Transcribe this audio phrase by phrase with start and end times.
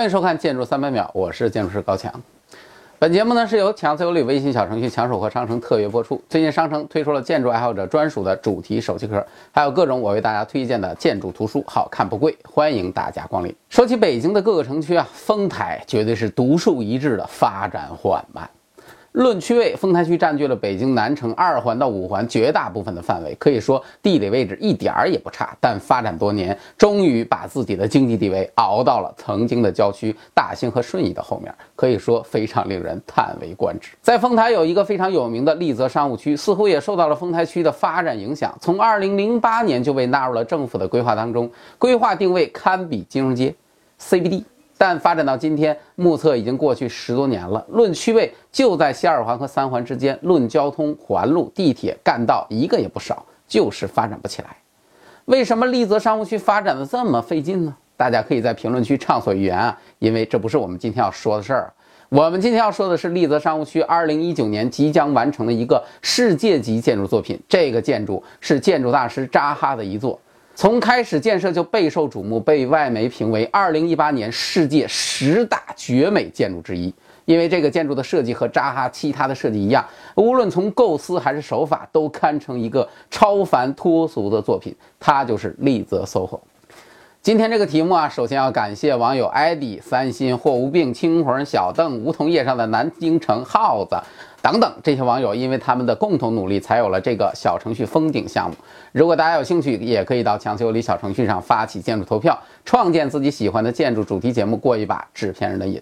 [0.00, 2.10] 欢迎收看《建筑三百秒》，我是建筑师高强。
[2.98, 6.18] 本节目呢是由强自由旅微信小程序强手和商城特约播出。
[6.26, 13.54] 最近商城推出了建筑爱好者专属的主题手机壳，还有各种我为大家推荐的建筑图书，好看不贵，欢迎大家光临。
[13.68, 18.48] 说起北京的各个城区啊，丰台绝对是独树一帜的发展缓慢。
[19.12, 25.56] 论区位，丰台区占据了北京南城二环到五环绝大部分的范围，可以说地理位置一点儿也不差。
[25.60, 33.96] 但发展多年，终于把自己的经济地位熬到了曾经的郊区大兴和顺义的后面，可以说非常令人叹为观止。
[34.00, 43.52] 在丰台有一个非常有名的丽泽商务区，似乎也受到了丰台区的发展影响，从二零零八年就被纳入了政府的规划当中，规划定位堪比金融街
[44.00, 44.44] ，CBD。
[44.82, 47.62] 但发展到今天，目测已经过去十多年了。
[47.68, 54.56] 论区位，就在西二环和三环之间；论交通，环路、地铁、干道一个也不少，就是发展不起来。
[55.26, 57.76] 为什么丽泽商务区发展的这么费劲呢？
[57.94, 61.70] 大家可以在评论区畅所欲言啊，因为这不是我们今天要说的事儿。
[62.08, 67.38] 我们今天要说的是丽泽商务区2019年即将完成的一个世界级建筑作品。
[67.46, 70.18] 这个建筑是建筑大师扎哈的一作。
[70.60, 76.92] 从开始建设就备受瞩目，被外媒评为2018年世界十大绝美建筑之一。
[77.24, 79.82] 因为这个建筑的设计和扎哈其他的设计一样，
[80.16, 84.76] 无论从构思还是手法，都堪称一个超凡脱俗的作品。
[84.98, 86.38] 它就是丽泽 SOHO。
[87.22, 93.96] 今天这个题目啊，首先要感谢网友艾迪、三心、霍无病、青魂、小邓、梧桐叶上的南京城耗子。
[94.42, 98.56] 等等，这些网友因为他们的共同努力，才有了这个小程序封顶项目。
[98.92, 105.80] 如果大家有兴趣，也可以到强求里小程序上发起建筑投票，创建自己喜欢的建筑主题节目，过一把制片人的瘾。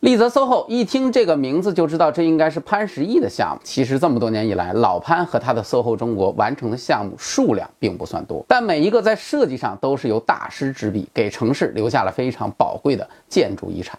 [0.00, 3.60] 丽泽 SOHO 一听这个名字就知道，这应该是潘石屹的项目。
[3.64, 13.98] 其实这么多年以来，老潘和他的 SOHO 中国完成的项目数量并不算多，但每一个在设计上都是由大师执笔，给城市留下了非常宝贵的建筑遗产。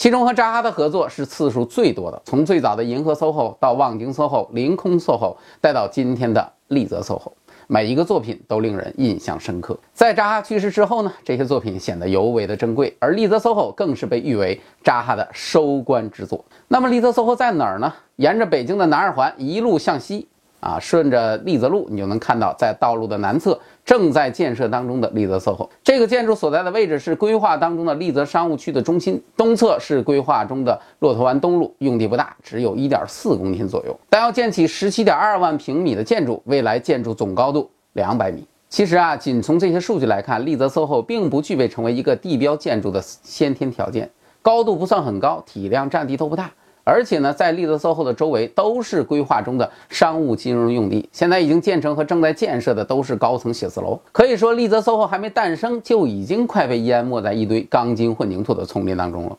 [0.00, 7.30] 其中和扎哈的合作是次数最多的，从最早的银河 SOHO 到望京 SOHO、凌空 SOHO，再到今天的丽泽 SOHO，
[7.66, 9.78] 每一个作品都令人印象深刻。
[9.92, 16.42] 在扎哈去世之后呢，这些作品显得尤为的珍贵，而丽泽 SOHO 更是被誉为扎哈的收官之作。
[16.68, 17.92] 那么丽泽 SOHO 在哪儿呢？
[18.16, 20.26] 沿着北京的南二环一路向西。
[20.60, 25.68] 啊，顺着丽泽路，你就能看到在道路的南侧正在建设当中的丽泽 SOHO。
[25.82, 38.46] 这个建筑所在的位置是规划当中的丽泽商务区的中心，东侧是规划中的骆驼湾东路，用地不大，只有一点四公顷左右，但要建起十七点二万平米的建筑，未来建筑总高度两百米。
[38.68, 44.08] 其实啊，仅从这些数据来看，丽泽 SOHO 并不具备成为一个地标建筑的先天条件，
[44.42, 46.50] 高度不算很高，体量占地都不大。
[46.84, 54.00] 而且呢，在丽泽 SOHO 的周围都是规划中的商务金融用地，现在已经建成和正在建设的都是高层写字楼。
[54.12, 59.36] 可以说，丽泽 SOHO 还没诞生，就已经快被淹没在一堆钢筋混凝土的丛林当中了。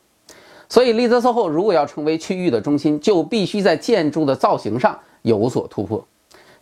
[0.69, 6.05] 所以，丽泽 SOHO 如果要成为区域的中心，就必须在建筑的造型上有所突破。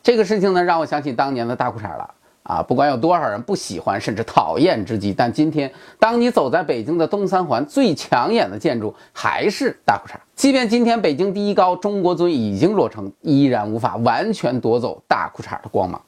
[0.01, 2.09] 这个事情呢，让我想起当年的大裤衩了。
[2.44, 10.13] 啊，不管有多少人不喜欢甚至讨厌之极，但今天当你走在北京的东三环，最抢眼的建筑还是大裤衩。
[10.39, 16.01] 即便今天北京第一高中国尊已经落成，依然无法完全夺走大裤衩的光芒。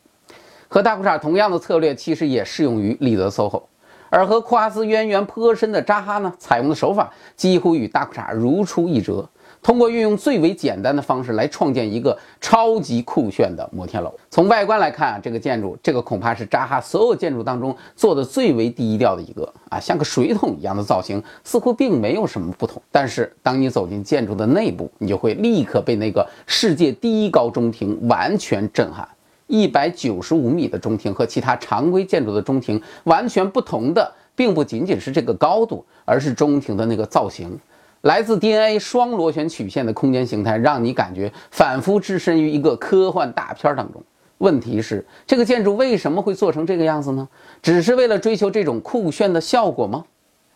[0.70, 3.64] 和大裤衩同样的策略，其实也适用于丽泽 SOHO，
[4.10, 9.28] 而和库哈斯渊源颇深的扎哈呢，采用的手法几乎与大裤衩如出一辙。
[9.64, 14.12] 通过运用最为简单的方式来创建一个超级酷炫的摩天楼。
[14.30, 22.82] 从外观来看啊，这个建筑，这个恐怕是扎哈所有建筑当中做的最为低调的一个啊，像个水桶一样的造型，似乎并没有什么不同。
[22.92, 29.08] 但是当你走进建筑的内部，你就会立刻被那个世界第一高中庭完全震撼。
[29.46, 37.60] 一百九十五米的中庭和其他常规建筑的中庭完全不同的，并不仅仅是这个高度，而是中庭的那个造型。
[38.02, 44.02] 来自 DNA 双螺旋曲线的空间形态，让你感觉反复置身于一个科幻大片当中。
[44.40, 47.28] 问题是，这个建筑为什么会做成这个样子呢？
[47.62, 50.04] 只是为了追求这种酷炫的效果吗？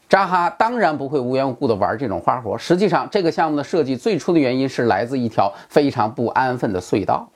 [0.09, 2.57] 扎哈当然不会无缘无故的玩这种花活。
[2.57, 7.29] 实际上，这个项目的设计最初的原因是来自一条非常不安分的隧道。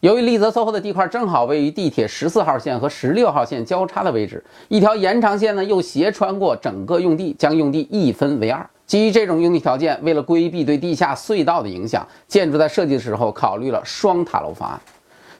[0.00, 8.68] 由于丽泽 SOHO 的地块正好位于地铁十四号线和十六号线交叉的位置，一条延长线呢又斜穿过整个用地，将用地一分为二。
[8.86, 14.80] 基于这种用地条件，为了规避对地下隧道的影响，建筑在设计的时候考虑了双塔楼方案。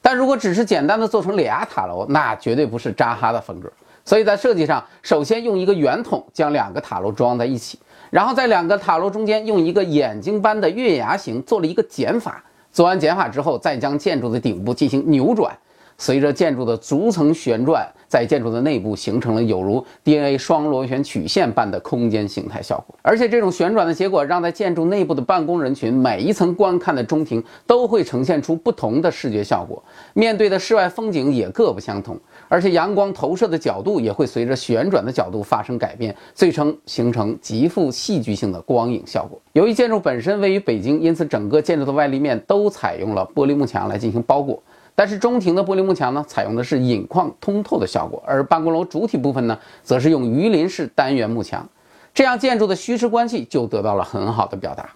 [0.03, 3.71] 但如果只是简单的做成俩塔楼，那绝对不是扎哈的风格。
[4.05, 7.79] 所以在设计上，首先用一个圆筒将两个塔楼装在一起，
[8.11, 12.43] 然后在两个塔楼中间用一个眼睛般的月牙形做了一个减法。
[12.71, 15.57] 做完减法之后，再将建筑的顶部进行扭转，
[15.99, 22.97] 随着建筑的逐层旋转，在建筑的内部形成了有如 DNA 双螺旋曲线般的空间形态效果。
[23.03, 29.83] 而且这种旋转的结果，让在建筑内部的办公人群每一层观看的中庭都会呈现出不同的视觉效果，
[30.15, 32.19] 面对的室外风景也各不相同。
[32.49, 39.41] 而且阳光投射的角度也会随着旋转的角度发生改变，最终形成极富戏剧性的光影效果。
[39.53, 44.63] 由于建筑本身位于北京，因此整个建筑的外立面都采用了玻璃幕墙来进行包裹。
[44.97, 51.69] 但是中庭的玻璃幕墙呢，采用的是隐框通透的效果，而办公楼主体部分呢，则是用鱼鳞式单元幕墙，
[52.15, 54.89] 这样建筑的虚实关系就得到了很好的表达。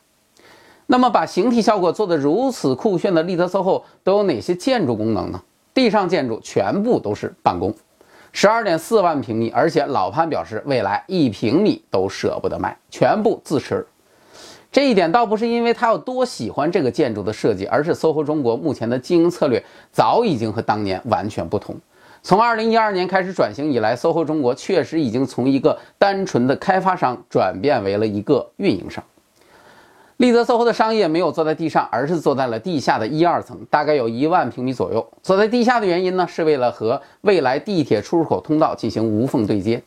[0.87, 5.41] 那么把形体效果做得如此酷炫的丽泽 SOHO 都有哪些建筑功能呢？
[5.73, 7.73] 地上建筑全部都是办公，
[8.33, 13.87] 十二点四万平米，而且老潘表示未来一平米都舍不得卖，全部自持。
[14.73, 21.75] 这一点倒不是因为他有多喜欢这个建筑的设计，而是 SOHO 中国目前的经营策略早已经和当年完全不同。
[22.23, 29.03] 从二零一二年开始转型以来，SOHO 中国确实已经从一个单纯的开发商转变为了一个运营商。
[30.19, 35.05] 丽泽 SOHO 的商业没有坐在地上，而是坐在了地下的一二层，大概有一万平米左右。
[35.23, 39.83] 坐在地下的原因呢，是为了和未来地铁出入口通道进行无缝对接。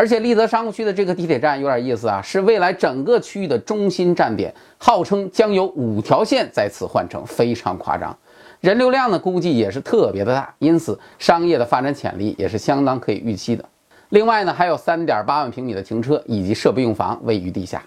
[0.00, 8.16] 而且丽泽商务区的这个地铁站有点意思啊，是未来整个区域的中心站点，号称将有五条线在此换乘，非常夸张。
[8.60, 13.62] 人流量呢，估计也是特别的大，因此商业的发展潜力也是相当可以预期的。
[14.08, 17.82] 另外呢，还有三点八万平米的停车以及设备用房位于地下。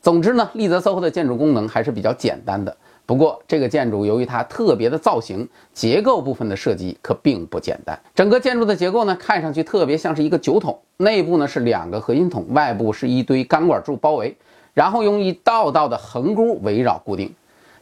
[0.00, 2.76] 总之呢，丽泽 SOHO 的建筑功能还是比较简单的。
[3.06, 7.96] 不过，这个建筑由于它特别的造型，结构部分的设计可并不简单。
[8.12, 14.36] 整个建筑的结构呢，看上去特别像是一个酒桶，内部呢是两个核心筒，外部是一堆钢管柱包围，
[14.74, 17.32] 然后用一道道的横箍围绕固定。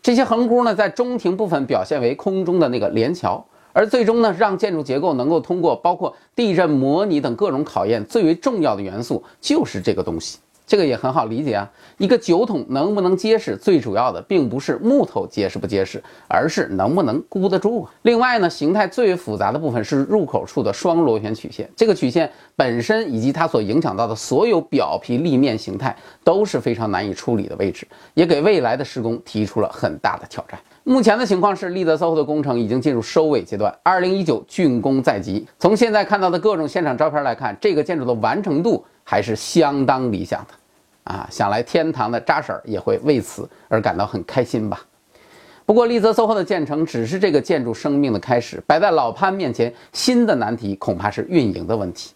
[0.02, 3.42] 这些横箍呢，在中庭部分表现为空中的那个连桥，
[3.72, 10.38] 而最终呢，让建筑结构能够通过包括地震模拟等各种考验，最为重要的元素就是这个东西。
[10.66, 17.90] 这个也很好理解啊，一个酒桶能不能结实，最主要的并不是木头结实不结实，而是能不能箍得住啊。
[18.02, 25.94] 另外呢，形态最为复杂的部分是入口处的双螺旋曲线，这个曲线本身以及它所影响到的所有表皮立面形态
[26.24, 30.58] 都是非常难以处理的位置，也给未来的施工提出了很大的挑战。
[30.84, 35.46] 目前的情况是，利德 SOHO 的工程已经进入收尾阶段，二零一九竣工在即。
[35.58, 38.82] 从现在看到的各种现场照片来看，这个建筑的完成度。
[39.04, 44.84] 还是相当理想的，啊，想来天堂的扎婶儿也会为此而感到很开心吧。
[45.66, 52.12] 不过，丽泽 SOHO 的建成只是这个建筑生命的开始，摆在老潘面前新的难题恐怕是运营的问题。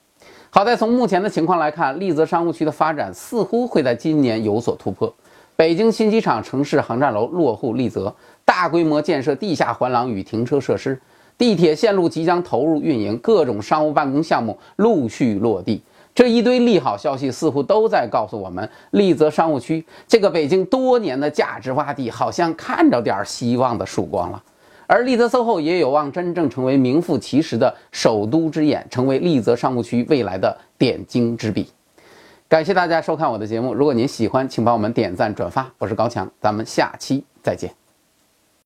[0.51, 5.15] 好在从目前的情况来看，丽泽商务区的发展似乎会在今年有所突破。
[5.57, 8.15] 北京新机场城市航站楼落户丽泽，
[8.45, 11.01] 大规模建设地下环廊与停车设施，
[11.37, 15.83] 地铁线路即将投入运营，各种商务办公项目陆续落地。
[16.19, 24.43] 这一堆利好消息似乎都在告诉我们，丽泽商务区这个北京多年的价值洼地，好像看着点希望的曙光了。
[24.89, 31.69] 而丽泽 SOHO 也有望真正成为名副其实的首都之眼，成为丽泽商务区未来的点睛之笔。
[32.49, 35.71] 感谢大家收看我的节目，如果您喜欢，请帮我们点赞转发。
[35.79, 37.88] 我是高强，咱们下期再见。